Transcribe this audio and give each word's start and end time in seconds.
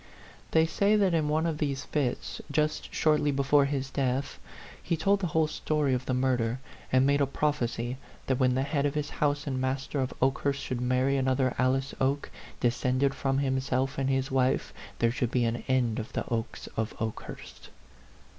They 0.49 0.65
say 0.65 0.95
that 0.95 1.13
in 1.13 1.27
one 1.29 1.45
of 1.45 1.59
these 1.59 1.85
fits, 1.85 2.41
just 2.51 2.91
shortly 2.91 3.29
be 3.29 3.43
fore 3.43 3.65
his 3.65 3.91
death, 3.91 4.39
he 4.81 4.97
told 4.97 5.19
the 5.19 5.27
whole 5.27 5.45
story 5.45 5.93
of 5.93 6.07
the 6.07 6.15
murder, 6.15 6.59
and 6.91 7.05
made 7.05 7.21
a 7.21 7.27
prophecy 7.27 7.97
that 8.25 8.39
when 8.39 8.55
the 8.55 8.63
head 8.63 8.87
of 8.87 8.95
his 8.95 9.11
house 9.21 9.45
and 9.45 9.61
master 9.61 9.99
of 9.99 10.11
Oke 10.19 10.39
hurst 10.39 10.61
should 10.63 10.81
marry 10.81 11.17
another 11.17 11.53
Alice 11.59 11.93
Oke, 12.01 12.31
de 12.61 12.69
scended 12.69 13.13
from 13.13 13.37
himself 13.37 13.99
and 13.99 14.09
his 14.09 14.31
wife, 14.31 14.73
there 14.97 15.11
should 15.11 15.29
be 15.29 15.45
an 15.45 15.63
end 15.67 15.99
of 15.99 16.13
the 16.13 16.23
Okes 16.33 16.65
of 16.75 16.95
Okehurst. 16.99 17.69